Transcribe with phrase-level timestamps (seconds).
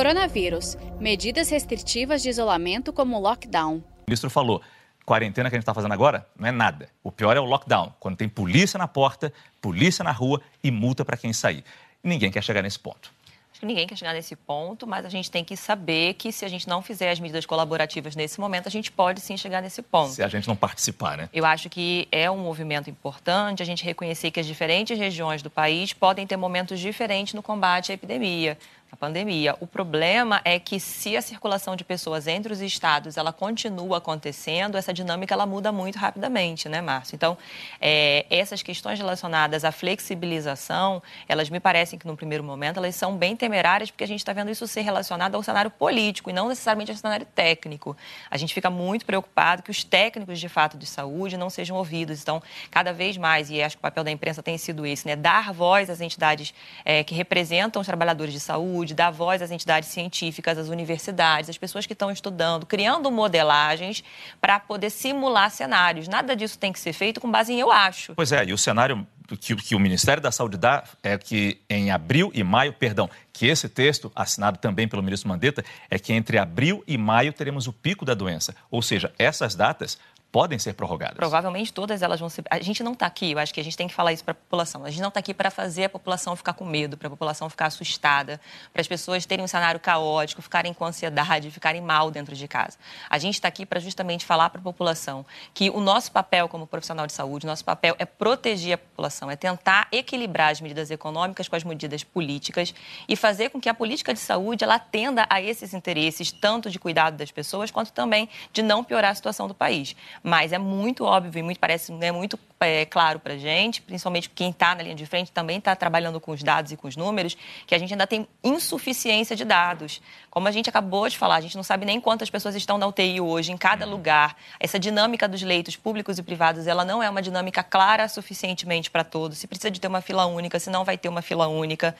[0.00, 0.78] Coronavírus.
[0.98, 3.76] Medidas restritivas de isolamento como lockdown.
[3.76, 4.62] O ministro falou:
[5.04, 6.88] quarentena que a gente está fazendo agora não é nada.
[7.04, 11.04] O pior é o lockdown, quando tem polícia na porta, polícia na rua e multa
[11.04, 11.62] para quem sair.
[12.02, 13.12] Ninguém quer chegar nesse ponto
[13.60, 16.48] que ninguém quer chegar nesse ponto, mas a gente tem que saber que se a
[16.48, 20.12] gente não fizer as medidas colaborativas nesse momento, a gente pode sim chegar nesse ponto.
[20.12, 21.28] Se a gente não participar, né?
[21.30, 25.50] Eu acho que é um movimento importante a gente reconhecer que as diferentes regiões do
[25.50, 28.56] país podem ter momentos diferentes no combate à epidemia
[28.90, 29.56] a pandemia.
[29.60, 34.76] O problema é que se a circulação de pessoas entre os estados ela continua acontecendo,
[34.76, 37.14] essa dinâmica ela muda muito rapidamente, né, Márcio?
[37.14, 37.38] Então,
[37.80, 43.16] é, essas questões relacionadas à flexibilização, elas me parecem que no primeiro momento elas são
[43.16, 46.48] bem temerárias, porque a gente está vendo isso ser relacionado ao cenário político e não
[46.48, 47.96] necessariamente ao cenário técnico.
[48.28, 52.20] A gente fica muito preocupado que os técnicos de fato de saúde não sejam ouvidos.
[52.22, 55.14] Então, cada vez mais, e acho que o papel da imprensa tem sido esse, né,
[55.14, 56.52] dar voz às entidades
[56.84, 61.50] é, que representam os trabalhadores de saúde saúde, dar voz às entidades científicas, às universidades,
[61.50, 64.02] às pessoas que estão estudando, criando modelagens
[64.40, 66.08] para poder simular cenários.
[66.08, 68.14] Nada disso tem que ser feito com base em eu acho.
[68.14, 69.06] Pois é, e o cenário
[69.38, 73.46] que, que, o Ministério da Saúde dá é que em abril e maio, perdão, que
[73.46, 77.72] esse texto, assinado também pelo ministro Mandetta, é que entre abril e maio teremos o
[77.72, 78.54] pico da doença.
[78.70, 79.98] Ou seja, essas datas
[80.32, 81.16] podem ser prorrogadas.
[81.16, 82.44] Provavelmente todas elas vão ser.
[82.50, 84.32] A gente não está aqui, eu acho que a gente tem que falar isso para
[84.32, 84.84] a população.
[84.84, 87.50] A gente não está aqui para fazer a população ficar com medo, para a população
[87.50, 88.40] ficar assustada,
[88.72, 92.78] para as pessoas terem um cenário caótico, ficarem com ansiedade, ficarem mal dentro de casa.
[93.08, 96.66] A gente está aqui para justamente falar para a população que o nosso papel como
[96.66, 101.48] profissional de saúde, nosso papel é proteger a população, é tentar equilibrar as medidas econômicas
[101.48, 102.74] com as medidas políticas
[103.08, 106.78] e fazer com que a política de saúde ela atenda a esses interesses, tanto de
[106.78, 109.96] cuidado das pessoas, quanto também de não piorar a situação do país.
[110.22, 114.28] Mas é muito óbvio e muito parece é muito é, claro para a gente, principalmente
[114.28, 116.96] quem está na linha de frente também está trabalhando com os dados e com os
[116.96, 120.02] números, que a gente ainda tem insuficiência de dados.
[120.30, 122.86] Como a gente acabou de falar, a gente não sabe nem quantas pessoas estão na
[122.86, 123.90] UTI hoje, em cada uhum.
[123.90, 124.36] lugar.
[124.60, 129.04] Essa dinâmica dos leitos públicos e privados, ela não é uma dinâmica clara suficientemente para
[129.04, 129.38] todos.
[129.38, 131.96] Se precisa de ter uma fila única, se não vai ter uma fila única.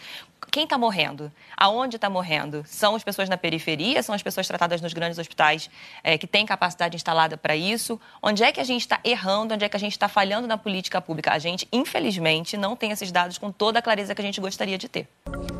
[0.50, 1.30] Quem está morrendo?
[1.56, 2.64] Aonde está morrendo?
[2.66, 4.02] São as pessoas na periferia?
[4.02, 5.70] São as pessoas tratadas nos grandes hospitais
[6.02, 8.00] é, que têm capacidade instalada para isso?
[8.22, 9.54] Onde é que a gente está errando?
[9.54, 11.32] Onde é que a gente está falhando na política pública?
[11.32, 14.76] A gente, infelizmente, não tem esses dados com toda a clareza que a gente gostaria
[14.76, 15.06] de ter.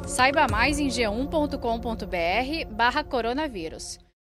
[0.06, 4.00] Saiba mais em g1.com.br barra coronavírus.